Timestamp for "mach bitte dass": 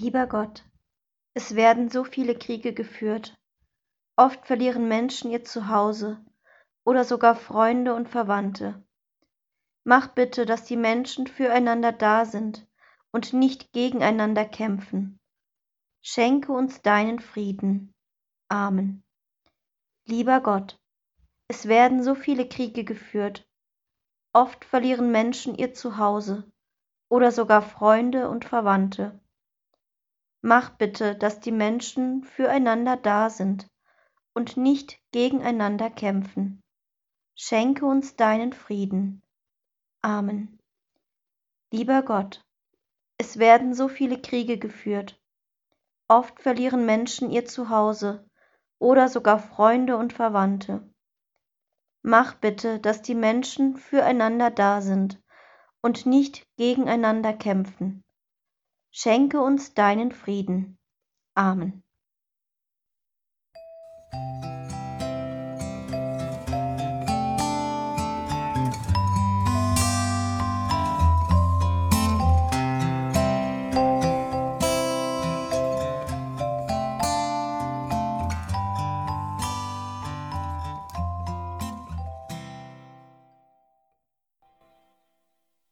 9.84-10.64, 30.42-31.40, 52.02-53.02